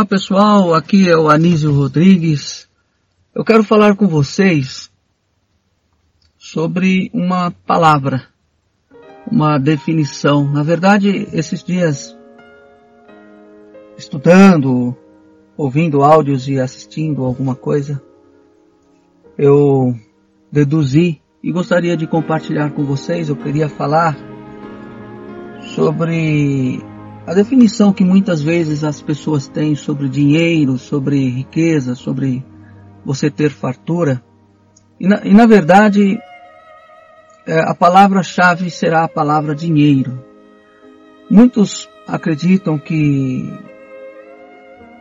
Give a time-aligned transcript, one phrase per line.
[0.00, 2.66] Olá pessoal, aqui é o Anísio Rodrigues.
[3.34, 4.90] Eu quero falar com vocês
[6.38, 8.26] sobre uma palavra,
[9.30, 10.50] uma definição.
[10.50, 12.16] Na verdade, esses dias,
[13.98, 14.96] estudando,
[15.54, 18.02] ouvindo áudios e assistindo alguma coisa,
[19.36, 19.94] eu
[20.50, 23.28] deduzi e gostaria de compartilhar com vocês.
[23.28, 24.16] Eu queria falar
[25.74, 26.82] sobre
[27.26, 32.44] a definição que muitas vezes as pessoas têm sobre dinheiro, sobre riqueza, sobre
[33.04, 34.22] você ter fartura.
[34.98, 36.18] E na, e na verdade,
[37.46, 40.22] é, a palavra-chave será a palavra dinheiro.
[41.30, 43.52] Muitos acreditam que,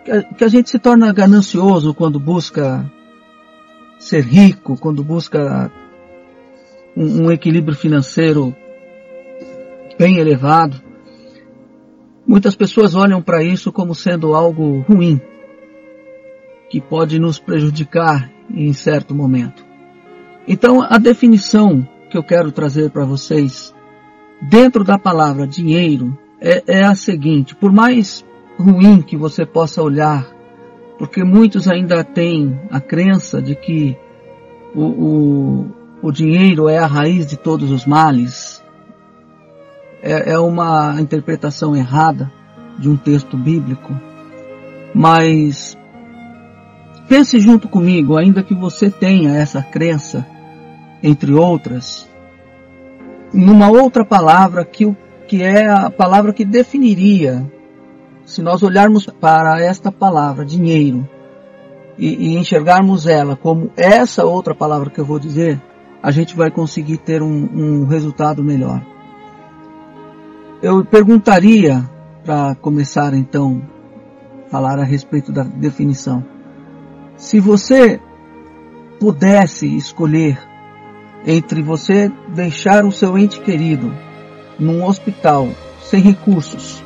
[0.05, 2.89] que a, que a gente se torna ganancioso quando busca
[3.97, 5.71] ser rico, quando busca
[6.95, 8.55] um, um equilíbrio financeiro
[9.97, 10.88] bem elevado.
[12.29, 15.19] Muitas pessoas olham para isso como sendo algo ruim,
[16.69, 19.65] que pode nos prejudicar em certo momento.
[20.47, 23.73] Então, a definição que eu quero trazer para vocês,
[24.39, 28.23] dentro da palavra dinheiro, é, é, a seguinte: por mais
[28.59, 30.31] ruim que você possa olhar,
[30.99, 33.97] porque muitos ainda têm a crença de que
[34.75, 35.71] o, o,
[36.03, 38.63] o dinheiro é a raiz de todos os males,
[40.01, 42.31] é, é uma interpretação errada
[42.77, 43.93] de um texto bíblico,
[44.93, 45.77] mas
[47.07, 50.25] pense junto comigo, ainda que você tenha essa crença,
[51.03, 52.09] entre outras,
[53.33, 54.95] numa outra palavra que,
[55.27, 57.45] que é a palavra que definiria,
[58.25, 61.07] se nós olharmos para esta palavra, dinheiro,
[61.97, 65.61] e, e enxergarmos ela como essa outra palavra que eu vou dizer,
[66.01, 68.81] a gente vai conseguir ter um, um resultado melhor.
[70.61, 71.89] Eu perguntaria,
[72.25, 73.61] para começar então
[74.51, 76.21] falar a respeito da definição,
[77.15, 77.97] se você
[78.99, 80.37] pudesse escolher
[81.25, 83.93] entre você deixar o seu ente querido
[84.59, 85.47] num hospital
[85.81, 86.83] sem recursos,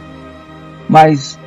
[0.88, 1.40] mas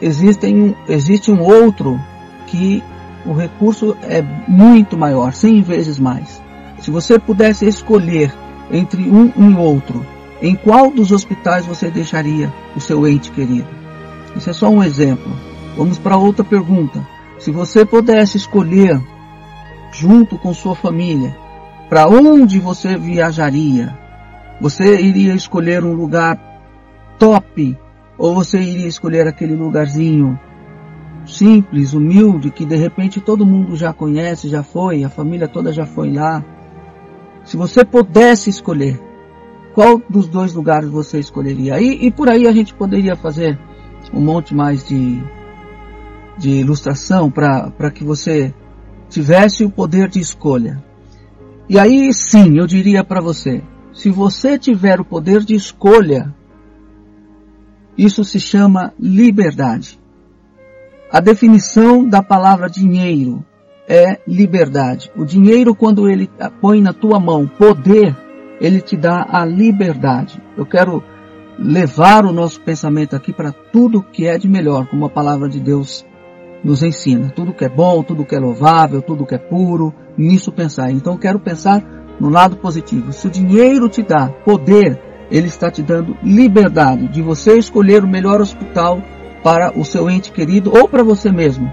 [0.00, 2.00] existem, existe um outro
[2.46, 2.82] que
[3.26, 6.42] o recurso é muito maior, 100 vezes mais.
[6.78, 8.32] Se você pudesse escolher
[8.70, 10.13] entre um e outro,
[10.44, 13.66] em qual dos hospitais você deixaria o seu ente querido?
[14.36, 15.32] Isso é só um exemplo.
[15.74, 17.00] Vamos para outra pergunta.
[17.38, 19.00] Se você pudesse escolher,
[19.90, 21.34] junto com sua família,
[21.88, 23.98] para onde você viajaria,
[24.60, 26.38] você iria escolher um lugar
[27.18, 27.78] top
[28.18, 30.38] ou você iria escolher aquele lugarzinho
[31.24, 35.86] simples, humilde, que de repente todo mundo já conhece, já foi, a família toda já
[35.86, 36.44] foi lá?
[37.44, 39.13] Se você pudesse escolher,
[39.74, 41.80] qual dos dois lugares você escolheria?
[41.80, 43.58] E, e por aí a gente poderia fazer
[44.12, 45.20] um monte mais de,
[46.38, 48.54] de ilustração para que você
[49.08, 50.82] tivesse o poder de escolha.
[51.68, 56.32] E aí sim, eu diria para você, se você tiver o poder de escolha,
[57.98, 59.98] isso se chama liberdade.
[61.10, 63.44] A definição da palavra dinheiro
[63.88, 65.10] é liberdade.
[65.16, 66.30] O dinheiro, quando ele
[66.60, 68.16] põe na tua mão poder,
[68.60, 70.40] ele te dá a liberdade.
[70.56, 71.02] Eu quero
[71.58, 75.60] levar o nosso pensamento aqui para tudo que é de melhor, como a palavra de
[75.60, 76.04] Deus
[76.62, 77.30] nos ensina.
[77.30, 80.90] Tudo que é bom, tudo que é louvável, tudo que é puro, nisso pensar.
[80.90, 81.82] Então eu quero pensar
[82.18, 83.12] no lado positivo.
[83.12, 84.98] Se o dinheiro te dá poder,
[85.30, 89.02] ele está te dando liberdade de você escolher o melhor hospital
[89.42, 91.70] para o seu ente querido ou para você mesmo.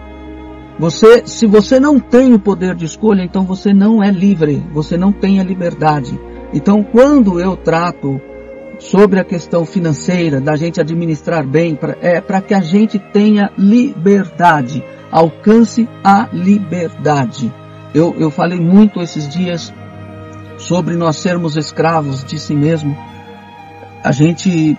[0.77, 4.97] Você, se você não tem o poder de escolha, então você não é livre, você
[4.97, 6.19] não tem a liberdade.
[6.53, 8.19] Então, quando eu trato
[8.79, 14.84] sobre a questão financeira, da gente administrar bem, é para que a gente tenha liberdade,
[15.11, 17.53] alcance a liberdade.
[17.94, 19.73] Eu, eu falei muito esses dias
[20.57, 22.97] sobre nós sermos escravos de si mesmo.
[24.03, 24.78] A gente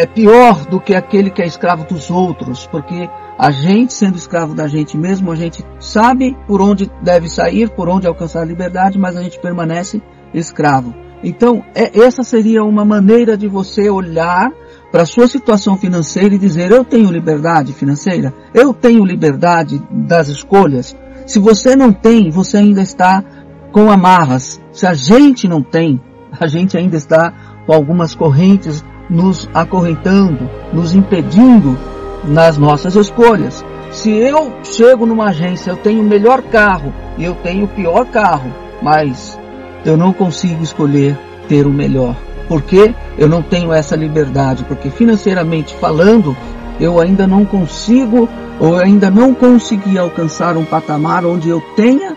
[0.00, 4.54] é, pior do que aquele que é escravo dos outros, porque a gente sendo escravo
[4.54, 8.98] da gente mesmo, a gente sabe por onde deve sair, por onde alcançar a liberdade,
[8.98, 10.00] mas a gente permanece
[10.32, 10.94] escravo.
[11.22, 14.50] Então, é, essa seria uma maneira de você olhar
[14.90, 20.28] para a sua situação financeira e dizer: eu tenho liberdade financeira, eu tenho liberdade das
[20.28, 20.96] escolhas.
[21.26, 23.22] Se você não tem, você ainda está
[23.70, 24.60] com amarras.
[24.72, 26.00] Se a gente não tem,
[26.40, 27.32] a gente ainda está
[27.66, 31.76] com algumas correntes nos acorrentando, nos impedindo
[32.24, 33.64] nas nossas escolhas.
[33.90, 38.06] Se eu chego numa agência, eu tenho o melhor carro e eu tenho o pior
[38.06, 39.38] carro, mas
[39.84, 41.18] eu não consigo escolher
[41.48, 42.14] ter o melhor.
[42.48, 46.36] Porque eu não tenho essa liberdade, porque financeiramente falando,
[46.78, 48.28] eu ainda não consigo
[48.58, 52.16] ou ainda não consegui alcançar um patamar onde eu tenha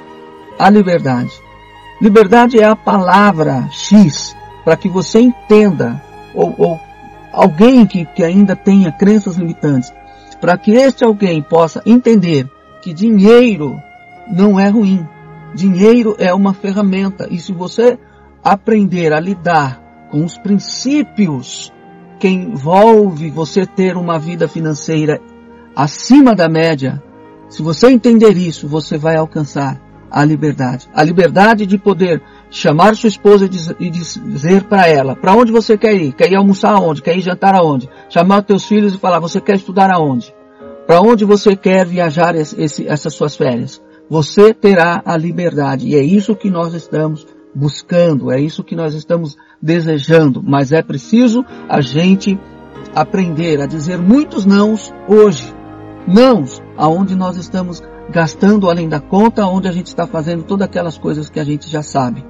[0.59, 1.31] a liberdade.
[2.01, 6.01] Liberdade é a palavra X para que você entenda,
[6.33, 6.79] ou, ou
[7.31, 9.91] alguém que, que ainda tenha crenças limitantes,
[10.39, 12.49] para que este alguém possa entender
[12.81, 13.79] que dinheiro
[14.31, 15.07] não é ruim.
[15.55, 17.97] Dinheiro é uma ferramenta e se você
[18.43, 19.81] aprender a lidar
[20.11, 21.71] com os princípios
[22.19, 25.21] que envolve você ter uma vida financeira
[25.75, 27.01] acima da média,
[27.49, 29.79] se você entender isso, você vai alcançar
[30.13, 30.87] a liberdade.
[30.93, 32.21] A liberdade de poder
[32.51, 33.49] chamar sua esposa
[33.79, 36.13] e dizer para ela, para onde você quer ir?
[36.13, 37.01] Quer ir almoçar aonde?
[37.01, 37.89] Quer ir jantar aonde?
[38.09, 40.31] Chamar os teus filhos e falar, você quer estudar aonde?
[40.85, 43.81] Para onde você quer viajar esse, essas suas férias?
[44.07, 45.87] Você terá a liberdade.
[45.87, 47.25] E é isso que nós estamos
[47.55, 50.43] buscando, é isso que nós estamos desejando.
[50.43, 52.37] Mas é preciso a gente
[52.93, 55.51] aprender a dizer muitos nãos hoje.
[56.07, 60.97] Nãos aonde nós estamos gastando além da conta, onde a gente está fazendo todas aquelas
[60.97, 62.23] coisas que a gente já sabe.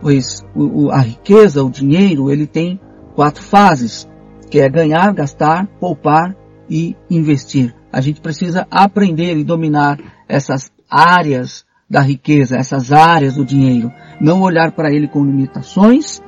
[0.00, 2.80] Pois o, o, a riqueza, o dinheiro, ele tem
[3.14, 4.08] quatro fases,
[4.50, 6.36] que é ganhar, gastar, poupar
[6.68, 7.74] e investir.
[7.92, 9.98] A gente precisa aprender e dominar
[10.28, 13.90] essas áreas da riqueza, essas áreas do dinheiro.
[14.20, 16.22] Não olhar para ele com limitações,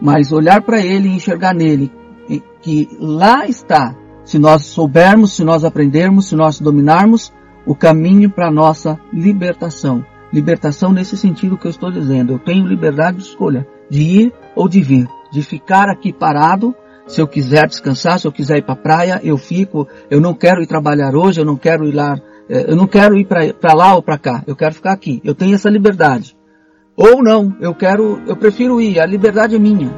[0.00, 1.90] mas olhar para ele e enxergar nele
[2.62, 3.94] que lá está.
[4.24, 7.32] Se nós soubermos, se nós aprendermos, se nós dominarmos,
[7.66, 10.04] o caminho para a nossa libertação.
[10.32, 12.32] Libertação nesse sentido que eu estou dizendo.
[12.32, 16.74] Eu tenho liberdade de escolha de ir ou de vir, de ficar aqui parado.
[17.06, 19.88] Se eu quiser descansar, se eu quiser ir para a praia, eu fico.
[20.08, 22.16] Eu não quero ir trabalhar hoje, eu não quero ir lá,
[22.48, 24.44] eh, eu não quero ir para lá ou para cá.
[24.46, 25.20] Eu quero ficar aqui.
[25.24, 26.36] Eu tenho essa liberdade.
[26.96, 29.00] Ou não, eu quero, eu prefiro ir.
[29.00, 29.90] A liberdade é minha.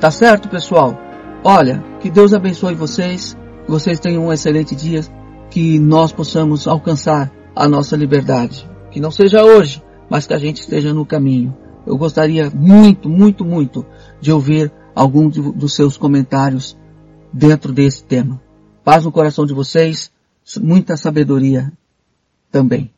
[0.00, 0.98] Tá certo, pessoal?
[1.44, 3.36] Olha, que Deus abençoe vocês.
[3.66, 5.02] Que vocês tenham um excelente dia
[5.50, 8.68] que nós possamos alcançar a nossa liberdade.
[8.90, 11.56] Que não seja hoje, mas que a gente esteja no caminho.
[11.86, 13.84] Eu gostaria muito, muito, muito
[14.20, 16.76] de ouvir algum dos seus comentários
[17.32, 18.40] dentro desse tema.
[18.84, 20.10] Paz no coração de vocês,
[20.60, 21.72] muita sabedoria
[22.50, 22.90] também.